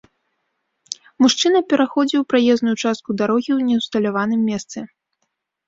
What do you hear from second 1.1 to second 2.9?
Мужчына пераходзіў праезную